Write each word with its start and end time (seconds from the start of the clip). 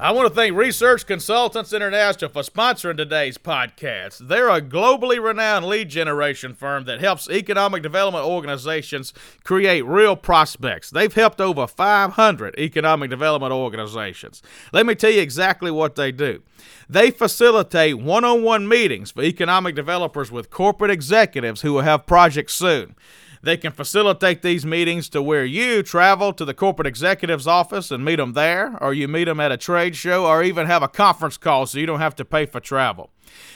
I 0.00 0.12
want 0.12 0.28
to 0.28 0.34
thank 0.34 0.56
Research 0.56 1.06
Consultants 1.06 1.72
International 1.72 2.30
for 2.30 2.42
sponsoring 2.42 2.96
today's 2.96 3.36
podcast. 3.36 4.28
They're 4.28 4.48
a 4.48 4.62
globally 4.62 5.20
renowned 5.20 5.66
lead 5.66 5.88
generation 5.88 6.54
firm 6.54 6.84
that 6.84 7.00
helps 7.00 7.28
economic 7.28 7.82
development 7.82 8.24
organizations 8.24 9.12
create 9.42 9.84
real 9.84 10.14
prospects. 10.14 10.88
They've 10.90 11.12
helped 11.12 11.40
over 11.40 11.66
500 11.66 12.56
economic 12.60 13.10
development 13.10 13.52
organizations. 13.52 14.40
Let 14.72 14.86
me 14.86 14.94
tell 14.94 15.10
you 15.10 15.20
exactly 15.20 15.72
what 15.72 15.96
they 15.96 16.12
do. 16.12 16.44
They 16.88 17.10
facilitate 17.10 17.98
one 17.98 18.22
on 18.22 18.44
one 18.44 18.68
meetings 18.68 19.10
for 19.10 19.22
economic 19.22 19.74
developers 19.74 20.30
with 20.30 20.48
corporate 20.48 20.92
executives 20.92 21.62
who 21.62 21.72
will 21.72 21.80
have 21.80 22.06
projects 22.06 22.54
soon. 22.54 22.94
They 23.42 23.56
can 23.56 23.72
facilitate 23.72 24.42
these 24.42 24.66
meetings 24.66 25.08
to 25.10 25.22
where 25.22 25.44
you 25.44 25.82
travel 25.82 26.32
to 26.32 26.44
the 26.44 26.54
corporate 26.54 26.86
executive's 26.86 27.46
office 27.46 27.90
and 27.90 28.04
meet 28.04 28.16
them 28.16 28.32
there, 28.32 28.76
or 28.82 28.92
you 28.92 29.08
meet 29.08 29.24
them 29.24 29.40
at 29.40 29.52
a 29.52 29.56
trade 29.56 29.96
show, 29.96 30.26
or 30.26 30.42
even 30.42 30.66
have 30.66 30.82
a 30.82 30.88
conference 30.88 31.36
call 31.36 31.66
so 31.66 31.78
you 31.78 31.86
don't 31.86 32.00
have 32.00 32.16
to 32.16 32.24
pay 32.24 32.46
for 32.46 32.60
travel. 32.60 33.10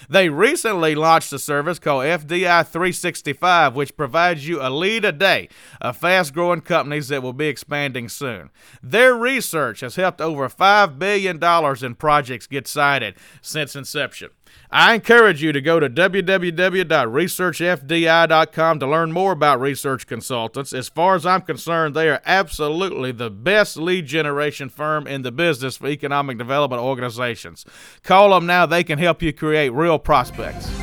They 0.09 0.29
recently 0.29 0.95
launched 0.95 1.33
a 1.33 1.39
service 1.39 1.79
called 1.79 2.05
FDI 2.05 2.67
365, 2.67 3.75
which 3.75 3.97
provides 3.97 4.47
you 4.47 4.61
a 4.61 4.69
lead 4.69 5.05
a 5.05 5.13
day 5.13 5.49
of 5.81 5.97
fast 5.97 6.35
growing 6.35 6.61
companies 6.61 7.09
that 7.09 7.23
will 7.23 7.33
be 7.33 7.47
expanding 7.47 8.09
soon. 8.09 8.51
Their 8.83 9.15
research 9.15 9.81
has 9.81 9.97
helped 9.97 10.21
over 10.21 10.49
$5 10.49 10.99
billion 10.99 11.43
in 11.85 11.95
projects 11.95 12.47
get 12.47 12.69
sited 12.69 13.15
since 13.41 13.75
inception. 13.75 14.31
I 14.75 14.95
encourage 14.95 15.43
you 15.43 15.53
to 15.53 15.61
go 15.61 15.79
to 15.79 15.91
www.researchfdi.com 15.91 18.79
to 18.79 18.87
learn 18.87 19.13
more 19.13 19.33
about 19.33 19.61
research 19.61 20.07
consultants. 20.07 20.73
As 20.73 20.89
far 20.89 21.15
as 21.15 21.27
I'm 21.27 21.43
concerned, 21.43 21.95
they 21.95 22.09
are 22.09 22.23
absolutely 22.25 23.13
the 23.13 23.29
best 23.29 23.77
lead 23.77 24.07
generation 24.07 24.71
firm 24.71 25.07
in 25.07 25.21
the 25.21 25.31
business 25.31 25.77
for 25.77 25.89
economic 25.89 26.39
development 26.39 26.81
organizations. 26.81 27.67
Call 28.03 28.31
them 28.31 28.47
now, 28.47 28.65
they 28.65 28.83
can 28.83 28.99
help 28.99 29.21
you 29.21 29.35
create 29.35 29.69
real 29.71 29.99
prospects. 29.99 30.82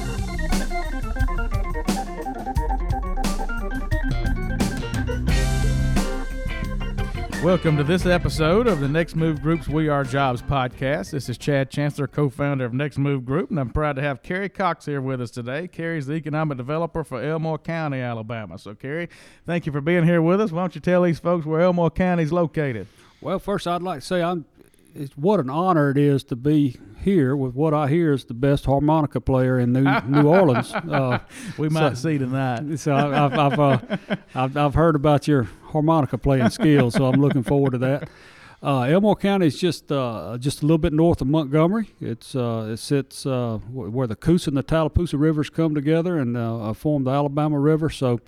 Welcome 7.43 7.77
to 7.77 7.85
this 7.85 8.05
episode 8.05 8.67
of 8.67 8.81
the 8.81 8.89
Next 8.89 9.15
Move 9.15 9.41
Group's 9.41 9.69
We 9.69 9.87
Are 9.87 10.03
Jobs 10.03 10.41
podcast. 10.41 11.11
This 11.11 11.29
is 11.29 11.37
Chad 11.37 11.69
Chancellor, 11.69 12.05
co 12.05 12.29
founder 12.29 12.65
of 12.65 12.73
Next 12.73 12.97
Move 12.97 13.23
Group, 13.23 13.49
and 13.49 13.57
I'm 13.57 13.69
proud 13.69 13.95
to 13.95 14.01
have 14.01 14.21
Kerry 14.21 14.49
Cox 14.49 14.85
here 14.85 14.99
with 14.99 15.21
us 15.21 15.31
today. 15.31 15.69
Kerry's 15.69 16.05
the 16.05 16.15
economic 16.15 16.57
developer 16.57 17.05
for 17.05 17.23
Elmore 17.23 17.57
County, 17.57 18.01
Alabama. 18.01 18.57
So, 18.59 18.75
Kerry, 18.75 19.07
thank 19.45 19.65
you 19.65 19.71
for 19.71 19.79
being 19.79 20.03
here 20.03 20.21
with 20.21 20.41
us. 20.41 20.51
Why 20.51 20.63
don't 20.63 20.75
you 20.75 20.81
tell 20.81 21.03
these 21.03 21.19
folks 21.19 21.45
where 21.45 21.61
Elmore 21.61 21.89
County 21.89 22.23
is 22.23 22.33
located? 22.33 22.87
Well, 23.21 23.39
first, 23.39 23.67
I'd 23.67 23.83
like 23.83 24.01
to 24.01 24.05
say 24.05 24.21
I'm 24.21 24.43
it's 24.93 25.15
what 25.17 25.39
an 25.39 25.49
honor 25.49 25.91
it 25.91 25.97
is 25.97 26.25
to 26.25 26.35
be 26.35 26.77
here 26.99 27.35
with 27.35 27.53
what 27.53 27.73
I 27.73 27.87
hear 27.87 28.13
is 28.13 28.25
the 28.25 28.33
best 28.33 28.65
harmonica 28.65 29.21
player 29.21 29.59
in 29.59 29.73
New 29.73 29.85
New 30.07 30.27
Orleans. 30.27 30.73
Uh, 30.89 31.19
we 31.57 31.69
might 31.69 31.97
so, 31.97 32.09
see 32.09 32.17
tonight. 32.17 32.79
So 32.79 32.95
I've 32.95 33.37
I've, 33.37 33.59
uh, 33.59 33.79
I've, 34.33 34.57
I've 34.57 34.73
heard 34.73 34.95
about 34.95 35.27
your 35.27 35.43
harmonica 35.65 36.17
playing 36.17 36.49
skills, 36.49 36.95
so 36.95 37.05
I'm 37.05 37.21
looking 37.21 37.43
forward 37.43 37.71
to 37.71 37.77
that. 37.79 38.09
Uh, 38.61 38.81
Elmore 38.81 39.15
County 39.15 39.47
is 39.47 39.57
just 39.57 39.91
uh, 39.91 40.37
just 40.39 40.61
a 40.61 40.65
little 40.65 40.79
bit 40.79 40.93
north 40.93 41.21
of 41.21 41.27
Montgomery. 41.27 41.91
It's 42.01 42.35
uh, 42.35 42.69
it 42.73 42.77
sits 42.77 43.25
uh, 43.25 43.59
where 43.71 44.07
the 44.07 44.15
Coosa 44.15 44.49
and 44.49 44.57
the 44.57 44.63
Tallapoosa 44.63 45.17
rivers 45.17 45.49
come 45.49 45.75
together 45.75 46.17
and 46.17 46.35
uh, 46.35 46.73
form 46.73 47.03
the 47.03 47.11
Alabama 47.11 47.59
River. 47.59 47.89
So 47.89 48.19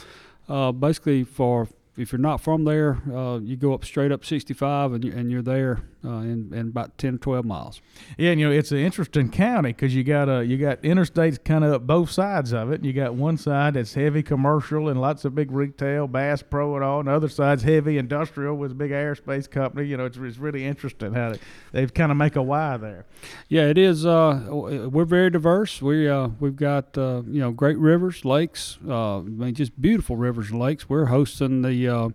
uh, 0.47 0.71
basically, 0.71 1.23
for 1.23 1.67
if 1.97 2.11
you're 2.11 2.19
not 2.19 2.41
from 2.41 2.63
there, 2.63 2.99
uh, 3.13 3.39
you 3.39 3.57
go 3.57 3.73
up 3.73 3.83
straight 3.83 4.11
up 4.11 4.23
65 4.23 4.93
and, 4.93 5.03
you, 5.03 5.11
and 5.11 5.31
you're 5.31 5.41
there 5.41 5.81
uh, 6.03 6.19
in, 6.19 6.51
in 6.53 6.67
about 6.69 6.97
10 6.97 7.19
12 7.19 7.45
miles. 7.45 7.81
Yeah, 8.17 8.31
and 8.31 8.39
you 8.39 8.47
know 8.47 8.53
it's 8.53 8.71
an 8.71 8.79
interesting 8.79 9.29
county 9.29 9.71
because 9.73 9.95
you 9.95 10.03
got 10.03 10.29
uh, 10.29 10.39
you 10.39 10.57
got 10.57 10.81
interstates 10.81 11.43
kind 11.43 11.63
of 11.63 11.73
up 11.73 11.87
both 11.87 12.11
sides 12.11 12.53
of 12.53 12.71
it. 12.71 12.83
You 12.83 12.93
got 12.93 13.13
one 13.13 13.37
side 13.37 13.75
that's 13.75 13.93
heavy 13.93 14.23
commercial 14.23 14.89
and 14.89 14.99
lots 14.99 15.25
of 15.25 15.35
big 15.35 15.51
retail, 15.51 16.07
Bass 16.07 16.41
Pro 16.41 16.75
and 16.75 16.83
all, 16.83 16.99
and 16.99 17.07
the 17.07 17.13
other 17.13 17.29
side's 17.29 17.63
heavy 17.63 17.97
industrial 17.97 18.55
with 18.55 18.71
a 18.71 18.75
big 18.75 18.91
aerospace 18.91 19.49
company. 19.49 19.87
You 19.87 19.97
know, 19.97 20.05
it's, 20.05 20.17
it's 20.17 20.37
really 20.37 20.65
interesting 20.65 21.13
how 21.13 21.31
they, 21.31 21.39
they've 21.71 21.93
kind 21.93 22.11
of 22.11 22.17
make 22.17 22.35
a 22.35 22.41
Y 22.41 22.77
there. 22.77 23.05
Yeah, 23.49 23.67
it 23.67 23.77
is. 23.77 24.05
Uh, 24.05 24.47
we're 24.49 25.05
very 25.05 25.29
diverse. 25.29 25.81
We 25.81 26.07
uh, 26.09 26.29
we've 26.39 26.55
got 26.55 26.97
uh, 26.97 27.23
you 27.27 27.39
know 27.39 27.51
great 27.51 27.77
rivers, 27.77 28.25
lakes. 28.25 28.79
Uh, 28.87 29.19
I 29.19 29.21
mean, 29.21 29.53
just 29.53 29.79
beautiful 29.81 30.15
rivers 30.15 30.49
and 30.51 30.59
lakes. 30.59 30.89
We're 30.89 31.05
hosting 31.05 31.61
the 31.61 31.87
uh, 31.87 32.09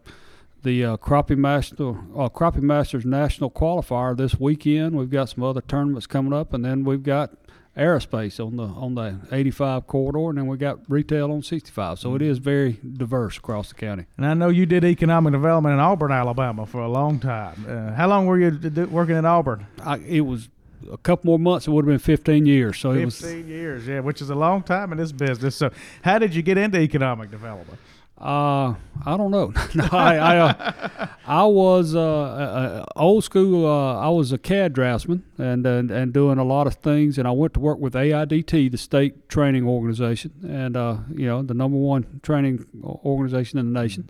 the 0.67 0.85
uh, 0.85 0.97
Crappie 0.97 1.39
Master 1.39 1.91
uh, 1.91 2.29
Crappie 2.29 2.61
Masters 2.61 3.07
National 3.07 3.51
Qualifier 3.51 4.17
this 4.17 4.39
weekend. 4.39 4.97
We've 4.97 5.09
got 5.09 5.29
some 5.29 5.45
other 5.45 5.61
tournaments 5.61 6.09
coming 6.09 6.33
up, 6.33 6.53
and 6.53 6.65
then 6.65 6.85
we've 6.85 7.05
got 7.05 7.31
aerospace 7.77 8.45
on 8.45 8.57
the 8.57 8.65
on 8.65 8.97
the 8.97 9.21
85 9.31 9.87
corridor, 9.87 10.31
and 10.31 10.39
then 10.39 10.49
we 10.49 10.57
got 10.57 10.81
retail 10.89 11.31
on 11.31 11.43
65. 11.43 12.01
So 12.01 12.17
it 12.17 12.23
is 12.23 12.39
very 12.39 12.81
diverse 12.83 13.39
across 13.39 13.69
the 13.69 13.77
county. 13.77 14.07
And 14.17 14.27
I 14.27 14.35
know 14.35 14.49
you 14.49 14.67
did 14.67 14.85
economic 14.85 15.33
development 15.33 15.75
in 15.75 15.79
Auburn, 15.79 16.11
Alabama, 16.11 16.67
for 16.67 16.81
a 16.81 16.89
long 16.89 17.21
time. 17.21 17.65
Uh, 17.67 17.95
how 17.95 18.09
long 18.09 18.27
were 18.27 18.39
you 18.39 18.51
do, 18.51 18.87
working 18.87 19.17
in 19.17 19.25
Auburn? 19.25 19.69
I, 19.81 19.99
it 19.99 20.23
was 20.23 20.49
a 20.91 20.99
couple 20.99 21.29
more 21.29 21.39
months. 21.39 21.69
It 21.69 21.71
would 21.71 21.85
have 21.85 21.93
been 21.93 21.99
15 22.01 22.45
years. 22.45 22.79
So 22.79 22.91
15 22.91 23.03
it 23.03 23.05
was 23.05 23.21
15 23.21 23.49
years, 23.49 23.87
yeah, 23.87 24.01
which 24.01 24.21
is 24.21 24.31
a 24.31 24.35
long 24.35 24.65
time 24.65 24.91
in 24.91 24.99
this 24.99 25.13
business. 25.13 25.55
So 25.55 25.71
how 26.03 26.19
did 26.19 26.35
you 26.35 26.43
get 26.43 26.59
into 26.59 26.81
economic 26.81 27.31
development? 27.31 27.79
Uh, 28.19 28.75
I 29.05 29.17
don't 29.17 29.31
know. 29.31 29.53
no, 29.75 29.89
I 29.93 30.17
I, 30.17 30.37
uh, 30.39 31.07
I 31.27 31.45
was 31.45 31.95
uh, 31.95 32.01
uh, 32.01 32.85
old 32.97 33.25
school. 33.25 33.67
Uh, 33.67 34.01
I 34.01 34.09
was 34.09 34.33
a 34.33 34.39
CAD 34.39 34.73
draftsman 34.73 35.25
and, 35.37 35.67
and 35.67 35.91
and 35.91 36.13
doing 36.15 36.39
a 36.39 36.45
lot 36.45 36.67
of 36.67 36.75
things. 36.77 37.19
And 37.19 37.29
I 37.29 37.31
went 37.33 37.53
to 37.55 37.61
work 37.61 37.79
with 37.79 37.93
AIDT, 37.93 38.71
the 38.71 38.79
state 38.79 39.29
training 39.29 39.67
organization, 39.67 40.33
and 40.49 40.77
uh, 40.77 40.99
you 41.15 41.27
know 41.27 41.43
the 41.43 41.53
number 41.53 41.77
one 41.77 42.21
training 42.23 42.65
organization 42.83 43.59
in 43.59 43.73
the 43.73 43.81
nation. 43.81 44.09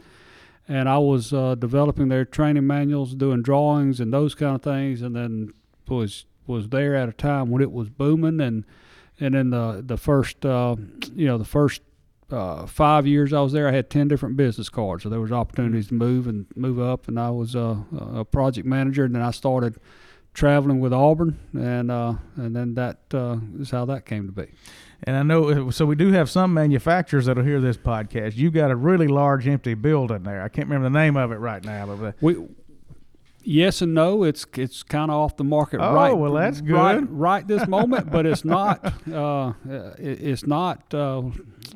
And 0.69 0.88
I 0.88 0.99
was 0.99 1.33
uh, 1.33 1.55
developing 1.56 2.09
their 2.09 2.25
training 2.25 2.67
manuals, 2.67 3.15
doing 3.15 3.43
drawings 3.43 4.00
and 4.00 4.12
those 4.12 4.34
kind 4.34 4.55
of 4.56 4.62
things. 4.62 5.03
And 5.03 5.17
then 5.17 5.53
was 5.88 6.27
was 6.47 6.69
there 6.69 6.94
at 6.94 7.09
a 7.09 7.12
time 7.12 7.50
when 7.50 7.61
it 7.61 7.73
was 7.73 7.88
booming 7.88 8.41
and 8.41 8.65
and 9.19 9.34
in 9.34 9.50
the 9.50 9.83
the 9.84 9.97
first 9.97 10.47
uh, 10.47 10.77
you 11.15 11.27
know 11.27 11.38
the 11.38 11.44
first 11.44 11.83
uh, 12.31 12.66
five 12.66 13.06
years 13.06 13.32
I 13.32 13.41
was 13.41 13.53
there, 13.53 13.69
I 13.69 13.72
had 13.72 13.91
ten 13.91 14.09
different 14.09 14.37
business 14.37 14.69
cards. 14.69 15.03
So 15.03 15.09
there 15.09 15.20
was 15.20 15.32
opportunities 15.32 15.88
to 15.88 15.94
move 15.94 16.26
and 16.26 16.47
move 16.56 16.81
up, 16.81 17.09
and 17.09 17.19
I 17.19 17.31
was 17.31 17.54
uh, 17.54 17.76
a 18.14 18.25
project 18.25 18.66
manager. 18.66 19.04
And 19.04 19.14
then 19.14 19.22
I 19.22 19.31
started 19.31 19.76
traveling 20.34 20.81
with 20.81 20.92
Auburn, 20.92 21.38
and 21.54 21.91
uh, 21.91 22.14
and 22.37 22.54
then 22.54 22.75
that 22.75 22.98
uh, 23.12 23.38
is 23.59 23.70
how 23.70 23.84
that 23.87 24.06
came 24.06 24.26
to 24.26 24.32
be. 24.32 24.53
And 25.04 25.16
I 25.16 25.22
know, 25.22 25.69
uh, 25.69 25.70
so 25.70 25.84
we 25.87 25.94
do 25.94 26.12
have 26.12 26.31
some 26.31 26.54
manufacturers 26.54 27.26
that'll 27.26 27.44
hear 27.44 27.60
this 27.60 27.76
podcast. 27.76 28.37
You've 28.37 28.54
got 28.54 28.70
a 28.70 28.76
really 28.76 29.08
large 29.08 29.47
empty 29.47 29.75
building 29.75 30.22
there. 30.22 30.43
I 30.43 30.48
can't 30.48 30.69
remember 30.69 30.88
the 30.88 30.98
name 30.98 31.16
of 31.16 31.32
it 31.32 31.37
right 31.37 31.64
now, 31.64 31.94
but 31.94 32.14
we 32.20 32.37
yes 33.46 33.82
and 33.82 33.94
no. 33.94 34.24
It's 34.24 34.46
it's 34.54 34.82
kind 34.82 35.10
of 35.10 35.16
off 35.16 35.36
the 35.36 35.44
market 35.44 35.80
oh, 35.80 35.94
right. 35.94 36.12
well, 36.12 36.32
that's 36.32 36.60
good. 36.60 36.74
Right, 36.74 37.10
right 37.10 37.46
this 37.46 37.66
moment, 37.68 38.10
but 38.10 38.26
it's 38.26 38.44
not. 38.44 38.84
Uh, 39.10 39.52
it's 39.98 40.46
not. 40.46 40.92
Uh, 40.92 41.30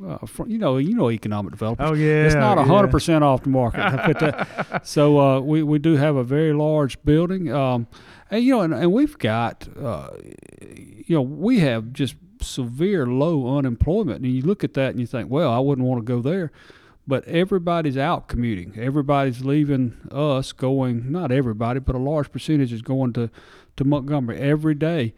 uh, 0.04 0.18
you 0.46 0.58
know, 0.58 0.78
you 0.78 0.94
know, 0.94 1.10
economic 1.10 1.52
development. 1.52 1.90
Oh 1.90 1.94
yeah, 1.94 2.24
it's 2.24 2.34
not 2.34 2.58
hundred 2.58 2.86
yeah. 2.86 2.90
percent 2.90 3.24
off 3.24 3.42
the 3.42 3.50
market. 3.50 4.46
so 4.82 5.18
uh, 5.18 5.40
we 5.40 5.62
we 5.62 5.78
do 5.78 5.96
have 5.96 6.16
a 6.16 6.24
very 6.24 6.52
large 6.52 7.02
building, 7.04 7.52
um, 7.52 7.86
and 8.30 8.44
you 8.44 8.52
know, 8.54 8.62
and, 8.62 8.74
and 8.74 8.92
we've 8.92 9.18
got, 9.18 9.68
uh, 9.80 10.10
you 10.60 11.14
know, 11.14 11.22
we 11.22 11.60
have 11.60 11.92
just 11.92 12.16
severe 12.40 13.06
low 13.06 13.58
unemployment, 13.58 14.24
and 14.24 14.34
you 14.34 14.42
look 14.42 14.64
at 14.64 14.74
that 14.74 14.90
and 14.90 15.00
you 15.00 15.06
think, 15.06 15.30
well, 15.30 15.52
I 15.52 15.58
wouldn't 15.58 15.86
want 15.86 16.00
to 16.00 16.04
go 16.04 16.22
there 16.22 16.50
but 17.10 17.26
everybody's 17.26 17.96
out 17.96 18.28
commuting. 18.28 18.78
Everybody's 18.78 19.44
leaving 19.44 19.96
us, 20.12 20.52
going 20.52 21.10
not 21.10 21.32
everybody, 21.32 21.80
but 21.80 21.96
a 21.96 21.98
large 21.98 22.30
percentage 22.30 22.72
is 22.72 22.82
going 22.82 23.12
to 23.14 23.28
to 23.76 23.84
Montgomery 23.84 24.38
every 24.38 24.76
day. 24.76 25.12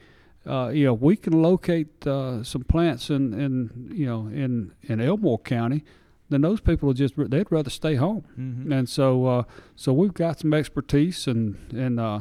Uh, 0.46 0.68
you 0.68 0.86
know, 0.86 0.94
we 0.94 1.16
can 1.16 1.42
locate 1.42 2.06
uh, 2.06 2.42
some 2.42 2.64
plants 2.64 3.10
in, 3.10 3.34
in 3.34 3.90
you 3.94 4.06
know 4.06 4.26
in 4.26 4.72
in 4.82 5.02
Elmore 5.02 5.38
County. 5.38 5.84
Then 6.30 6.40
those 6.40 6.62
people 6.62 6.90
are 6.90 6.94
just 6.94 7.14
they'd 7.16 7.52
rather 7.52 7.68
stay 7.68 7.96
home, 7.96 8.24
mm-hmm. 8.38 8.72
and 8.72 8.88
so 8.88 9.26
uh, 9.26 9.42
so 9.76 9.92
we've 9.92 10.14
got 10.14 10.40
some 10.40 10.54
expertise 10.54 11.26
and 11.26 11.58
and 11.72 12.00
uh, 12.00 12.20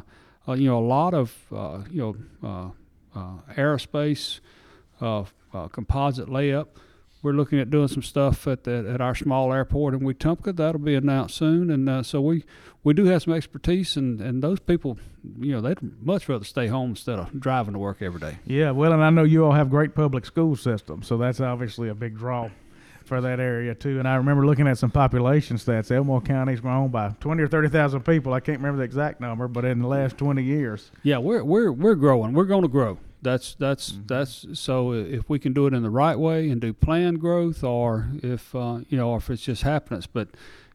uh, 0.49 0.53
you 0.53 0.67
know 0.67 0.79
a 0.79 0.85
lot 0.85 1.13
of 1.13 1.33
uh, 1.55 1.83
you 1.89 2.17
know 2.43 2.75
aerospace 3.55 4.41
composite 5.71 6.27
layup 6.27 6.67
we're 7.23 7.33
looking 7.33 7.59
at 7.59 7.69
doing 7.69 7.87
some 7.87 8.01
stuff 8.03 8.47
at 8.47 8.63
the, 8.63 8.89
at 8.93 9.01
our 9.01 9.13
small 9.15 9.53
airport 9.53 9.93
in 9.93 9.99
Wetumpka. 10.01 10.55
That'll 10.55 10.79
be 10.81 10.95
announced 10.95 11.35
soon, 11.37 11.69
and 11.69 11.87
uh, 11.89 12.03
so 12.03 12.21
we 12.21 12.43
we 12.83 12.93
do 12.93 13.05
have 13.05 13.21
some 13.23 13.33
expertise, 13.33 13.95
and, 13.95 14.19
and 14.21 14.41
those 14.41 14.59
people, 14.59 14.97
you 15.39 15.51
know, 15.51 15.61
they'd 15.61 15.77
much 16.03 16.27
rather 16.27 16.43
stay 16.45 16.65
home 16.67 16.91
instead 16.91 17.19
of 17.19 17.39
driving 17.39 17.73
to 17.73 17.79
work 17.79 18.01
every 18.01 18.19
day. 18.19 18.37
Yeah, 18.45 18.71
well, 18.71 18.91
and 18.93 19.03
I 19.03 19.11
know 19.11 19.23
you 19.23 19.45
all 19.45 19.51
have 19.51 19.69
great 19.69 19.93
public 19.93 20.25
school 20.25 20.55
systems, 20.55 21.05
so 21.07 21.17
that's 21.17 21.39
obviously 21.39 21.89
a 21.89 21.95
big 21.95 22.17
draw. 22.17 22.49
for 23.05 23.19
that 23.19 23.39
area 23.39 23.75
too. 23.75 23.99
And 23.99 24.07
I 24.07 24.15
remember 24.15 24.45
looking 24.45 24.67
at 24.67 24.77
some 24.77 24.89
population 24.91 25.57
stats. 25.57 25.91
Elmore 25.91 26.21
County's 26.21 26.61
grown 26.61 26.89
by 26.89 27.09
twenty 27.19 27.43
or 27.43 27.47
thirty 27.47 27.67
thousand 27.67 28.01
people. 28.05 28.31
I 28.33 28.39
can't 28.39 28.59
remember 28.59 28.77
the 28.77 28.83
exact 28.85 29.19
number, 29.19 29.47
but 29.47 29.65
in 29.65 29.79
the 29.79 29.87
last 29.87 30.17
twenty 30.17 30.43
years, 30.43 30.91
Yeah, 31.03 31.17
we're 31.17 31.43
we're 31.43 31.71
we're 31.71 31.95
growing. 31.95 32.31
We're 32.33 32.45
going 32.45 32.61
to 32.61 32.67
grow. 32.69 32.97
That's 33.21 33.55
that's 33.55 33.91
Mm-hmm. 33.91 34.07
that's 34.07 34.45
so 34.59 34.93
if 34.93 35.29
we 35.29 35.37
can 35.39 35.53
do 35.53 35.67
it 35.67 35.73
in 35.73 35.83
the 35.83 35.89
right 35.89 36.17
way 36.17 36.49
and 36.49 36.59
do 36.59 36.73
planned 36.73 37.19
growth, 37.19 37.63
or 37.63 38.07
if 38.23 38.55
uh, 38.55 38.79
you 38.89 38.97
know, 38.97 39.09
or 39.09 39.17
if 39.17 39.29
it's 39.29 39.43
just 39.43 39.61
happiness. 39.63 40.07
But 40.07 40.29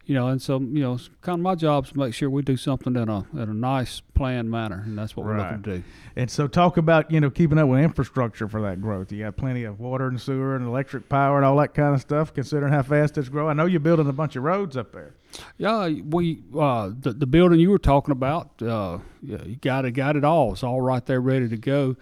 you 0.05 0.13
know, 0.15 0.29
and 0.29 0.41
so 0.41 0.57
you 0.61 0.79
know, 0.81 0.93
it's 0.93 1.09
kind 1.19 1.37
of 1.39 1.43
my 1.43 1.55
job 1.55 1.83
is 1.83 1.91
to 1.91 1.97
make 1.99 2.13
sure 2.13 2.29
we 2.29 2.41
do 2.41 2.55
something 2.55 2.95
in 2.95 3.09
a 3.09 3.25
in 3.33 3.39
a 3.49 3.53
nice 3.53 3.99
planned 4.13 4.49
manner, 4.49 4.81
and 4.85 4.97
that's 4.97 5.17
what 5.17 5.25
we're 5.25 5.37
looking 5.37 5.61
to 5.63 5.77
do. 5.79 5.83
and 6.15 6.31
so 6.31 6.47
talk 6.47 6.77
about 6.77 7.11
you 7.11 7.19
know 7.19 7.29
keeping 7.29 7.57
up 7.57 7.67
with 7.67 7.81
infrastructure 7.81 8.47
for 8.47 8.61
that 8.61 8.81
growth. 8.81 9.11
You 9.11 9.25
got 9.25 9.35
plenty 9.35 9.65
of 9.65 9.81
water 9.81 10.07
and 10.07 10.19
sewer 10.21 10.55
and 10.55 10.65
electric 10.65 11.09
power 11.09 11.35
and 11.35 11.45
all 11.45 11.57
that 11.57 11.73
kind 11.73 11.93
of 11.93 11.99
stuff. 11.99 12.33
Considering 12.33 12.71
how 12.71 12.83
fast 12.83 13.17
it's 13.17 13.27
growing, 13.27 13.49
I 13.59 13.61
know 13.61 13.65
you're 13.67 13.81
building 13.81 14.07
a 14.07 14.13
bunch 14.13 14.37
of 14.37 14.43
roads 14.43 14.77
up 14.77 14.93
there. 14.93 15.13
Yeah, 15.57 15.89
we 15.89 16.41
uh, 16.57 16.91
the 16.97 17.11
the 17.11 17.27
building 17.27 17.59
you 17.59 17.71
were 17.71 17.77
talking 17.77 18.13
about, 18.13 18.61
uh, 18.61 18.99
you 19.21 19.57
got 19.59 19.83
it, 19.83 19.91
got 19.91 20.15
it 20.15 20.23
all. 20.23 20.53
It's 20.53 20.63
all 20.63 20.79
right 20.79 21.05
there, 21.05 21.19
ready 21.19 21.49
to 21.49 21.57
go. 21.57 21.97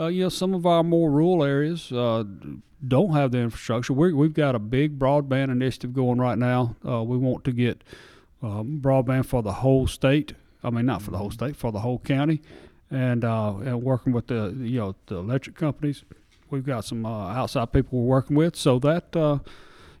Uh, 0.00 0.06
you 0.06 0.22
know, 0.22 0.30
some 0.30 0.54
of 0.54 0.64
our 0.64 0.82
more 0.82 1.10
rural 1.10 1.44
areas 1.44 1.92
uh, 1.92 2.24
don't 2.86 3.12
have 3.12 3.32
the 3.32 3.38
infrastructure. 3.38 3.92
we 3.92 4.14
we've 4.14 4.32
got 4.32 4.54
a 4.54 4.58
big 4.58 4.98
broadband 4.98 5.50
initiative 5.50 5.92
going 5.92 6.18
right 6.18 6.38
now. 6.38 6.74
Uh, 6.86 7.02
we 7.02 7.18
want 7.18 7.44
to 7.44 7.52
get 7.52 7.84
um, 8.42 8.80
broadband 8.82 9.26
for 9.26 9.42
the 9.42 9.52
whole 9.52 9.86
state. 9.86 10.32
I 10.64 10.70
mean, 10.70 10.86
not 10.86 11.02
for 11.02 11.10
the 11.10 11.18
whole 11.18 11.30
state, 11.30 11.54
for 11.54 11.70
the 11.70 11.80
whole 11.80 11.98
county, 11.98 12.40
and 12.90 13.24
uh, 13.24 13.56
and 13.58 13.82
working 13.82 14.14
with 14.14 14.28
the 14.28 14.56
you 14.58 14.78
know 14.78 14.96
the 15.06 15.16
electric 15.16 15.56
companies. 15.56 16.02
We've 16.48 16.64
got 16.64 16.86
some 16.86 17.04
uh, 17.04 17.28
outside 17.28 17.70
people 17.72 18.00
we're 18.00 18.08
working 18.08 18.36
with, 18.36 18.56
so 18.56 18.78
that 18.78 19.14
uh, 19.14 19.40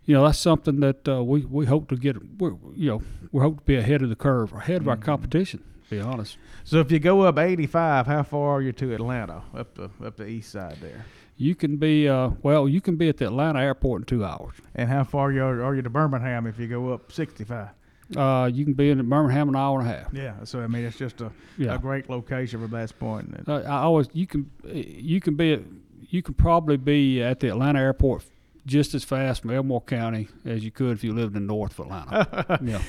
you 0.06 0.14
know 0.14 0.24
that's 0.24 0.38
something 0.38 0.80
that 0.80 1.06
uh, 1.06 1.22
we 1.22 1.44
we 1.44 1.66
hope 1.66 1.90
to 1.90 1.96
get. 1.96 2.16
We're, 2.38 2.54
you 2.74 2.90
know 2.90 3.02
we 3.32 3.42
hope 3.42 3.58
to 3.58 3.64
be 3.64 3.76
ahead 3.76 4.00
of 4.00 4.08
the 4.08 4.16
curve, 4.16 4.54
ahead 4.54 4.80
of 4.80 4.88
our 4.88 4.96
competition. 4.96 5.62
Be 5.90 6.00
honest, 6.00 6.38
So 6.64 6.78
if 6.78 6.92
you 6.92 7.00
go 7.00 7.22
up 7.22 7.36
85, 7.38 8.06
how 8.06 8.22
far 8.22 8.56
are 8.58 8.62
you 8.62 8.70
to 8.72 8.94
Atlanta? 8.94 9.42
Up 9.54 9.74
the 9.74 9.90
up 10.04 10.16
the 10.16 10.26
east 10.26 10.52
side 10.52 10.76
there. 10.80 11.04
you 11.36 11.54
can 11.56 11.76
be 11.78 12.08
uh, 12.08 12.30
well, 12.42 12.68
you 12.68 12.80
can 12.80 12.94
be 12.96 13.08
at 13.08 13.16
the 13.16 13.26
Atlanta 13.26 13.60
airport 13.60 14.02
in 14.02 14.06
two 14.06 14.24
hours. 14.24 14.54
And 14.76 14.88
how 14.88 15.02
far 15.02 15.32
you 15.32 15.42
are, 15.42 15.62
are 15.64 15.74
you 15.74 15.82
to 15.82 15.90
Birmingham 15.90 16.46
if 16.46 16.58
you 16.60 16.68
go 16.68 16.92
up 16.92 17.10
65? 17.10 17.68
Uh, 18.16 18.50
you 18.52 18.64
can 18.64 18.74
be 18.74 18.90
in 18.90 19.08
Birmingham 19.08 19.48
an 19.48 19.56
hour 19.56 19.80
and 19.80 19.88
a 19.88 19.92
half. 19.92 20.12
Yeah, 20.12 20.34
so 20.44 20.60
I 20.60 20.68
mean 20.68 20.84
it's 20.84 20.96
just 20.96 21.20
a, 21.20 21.30
Yeah. 21.58 21.74
a 21.74 21.78
great 21.78 22.08
location 22.08 22.60
for 22.60 22.68
that 22.68 22.96
point. 23.00 23.34
Uh, 23.48 23.54
I 23.66 23.78
always 23.82 24.06
you 24.12 24.26
can 24.28 24.48
you 24.72 25.20
can 25.20 25.34
be 25.34 25.54
at, 25.54 25.60
you 26.08 26.22
can 26.22 26.34
probably 26.34 26.76
be 26.76 27.20
at 27.22 27.40
the 27.40 27.48
Atlanta 27.48 27.80
airport 27.80 28.22
just 28.70 28.94
as 28.94 29.02
fast 29.02 29.42
from 29.42 29.50
Elmore 29.50 29.80
County 29.80 30.28
as 30.44 30.64
you 30.64 30.70
could 30.70 30.92
if 30.92 31.02
you 31.02 31.12
lived 31.12 31.36
in 31.36 31.46
north 31.46 31.78
Atlanta. 31.80 32.58
yeah. 32.62 32.80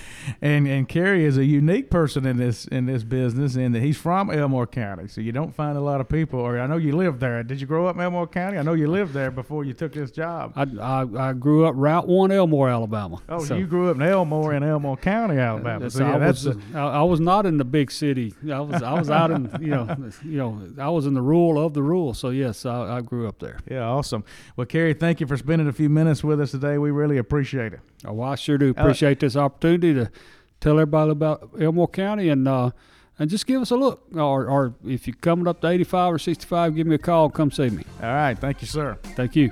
And 0.41 0.67
and 0.67 0.87
Kerry 0.87 1.25
is 1.25 1.37
a 1.37 1.43
unique 1.45 1.89
person 1.89 2.25
in 2.25 2.37
this 2.37 2.65
in 2.65 2.85
this 2.85 3.03
business 3.03 3.55
in 3.55 3.71
that 3.71 3.81
he's 3.81 3.97
from 3.97 4.29
Elmore 4.29 4.67
County, 4.67 5.07
so 5.07 5.21
you 5.21 5.31
don't 5.31 5.53
find 5.53 5.77
a 5.77 5.81
lot 5.81 5.99
of 5.99 6.07
people. 6.07 6.39
Or 6.39 6.59
I 6.59 6.67
know 6.67 6.77
you 6.77 6.95
lived 6.95 7.19
there. 7.19 7.41
Did 7.43 7.59
you 7.59 7.67
grow 7.67 7.87
up 7.87 7.95
in 7.95 8.01
Elmore 8.01 8.27
County? 8.27 8.57
I 8.59 8.61
know 8.61 8.73
you 8.73 8.87
lived 8.87 9.13
there 9.13 9.31
before 9.31 9.63
you 9.65 9.73
took 9.73 9.93
this 9.93 10.11
job. 10.11 10.53
I, 10.55 10.67
I, 10.79 11.29
I 11.29 11.33
grew 11.33 11.65
up 11.65 11.73
Route 11.75 12.07
One, 12.07 12.31
Elmore, 12.31 12.69
Alabama. 12.69 13.17
Oh, 13.27 13.43
So- 13.43 13.55
you 13.55 13.65
grew 13.65 13.89
up 13.89 13.95
in 13.95 14.03
Elmore 14.03 14.53
in 14.53 14.61
Elmore 14.63 14.97
County, 14.97 15.37
Alabama. 15.37 15.89
So 15.89 16.03
yeah, 16.05 16.15
I 16.15 16.19
that's 16.19 16.45
was 16.45 16.57
a- 16.57 16.77
I, 16.77 16.87
I 16.99 17.01
was 17.03 17.19
not 17.19 17.45
in 17.47 17.57
the 17.57 17.65
big 17.65 17.89
city. 17.91 18.35
I 18.51 18.59
was 18.59 18.83
I 18.83 18.93
was 18.93 19.09
out 19.09 19.31
in 19.31 19.49
you 19.59 19.67
know 19.71 19.95
you 20.23 20.37
know 20.37 20.61
I 20.77 20.89
was 20.89 21.07
in 21.07 21.15
the 21.15 21.21
rule 21.23 21.63
of 21.63 21.73
the 21.73 21.81
rule. 21.81 22.13
So 22.13 22.29
yes, 22.29 22.65
I, 22.67 22.97
I 22.97 23.01
grew 23.01 23.27
up 23.27 23.39
there. 23.39 23.59
yeah, 23.69 23.81
awesome. 23.83 24.23
Well, 24.55 24.67
Kerry, 24.67 24.93
thank 24.93 25.19
you 25.19 25.25
for 25.27 25.37
spending 25.37 25.70
a 25.71 25.73
few 25.73 25.89
minutes 25.89 26.23
with 26.23 26.39
us 26.39 26.51
today. 26.51 26.77
We 26.77 26.91
really 26.91 27.17
appreciate 27.17 27.73
it. 27.73 27.79
Oh, 28.05 28.13
well, 28.13 28.29
I 28.29 28.35
sure 28.35 28.57
do 28.57 28.69
appreciate 28.69 29.19
this 29.19 29.35
opportunity 29.35 29.93
to 29.93 30.11
tell 30.59 30.73
everybody 30.73 31.11
about 31.11 31.49
Elmore 31.59 31.87
County 31.87 32.29
and 32.29 32.47
uh, 32.47 32.71
and 33.17 33.29
just 33.29 33.47
give 33.47 33.61
us 33.61 33.71
a 33.71 33.75
look. 33.75 34.03
Or 34.13 34.47
or 34.47 34.75
if 34.85 35.07
you're 35.07 35.15
coming 35.21 35.47
up 35.47 35.61
to 35.61 35.67
85 35.67 36.13
or 36.13 36.19
65, 36.19 36.75
give 36.75 36.87
me 36.87 36.95
a 36.95 36.99
call. 36.99 37.29
Come 37.29 37.51
see 37.51 37.69
me. 37.69 37.83
All 38.01 38.09
right, 38.09 38.37
thank 38.37 38.61
you, 38.61 38.67
sir. 38.67 38.97
Thank 39.15 39.35
you. 39.35 39.51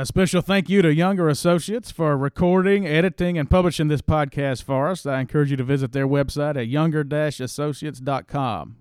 A 0.00 0.06
special 0.06 0.40
thank 0.40 0.70
you 0.70 0.80
to 0.80 0.94
Younger 0.94 1.28
Associates 1.28 1.90
for 1.90 2.16
recording, 2.16 2.86
editing, 2.86 3.36
and 3.36 3.50
publishing 3.50 3.88
this 3.88 4.00
podcast 4.00 4.62
for 4.62 4.88
us. 4.88 5.04
I 5.04 5.20
encourage 5.20 5.50
you 5.50 5.58
to 5.58 5.62
visit 5.62 5.92
their 5.92 6.08
website 6.08 6.56
at 6.56 6.68
younger-associates.com. 6.68 8.76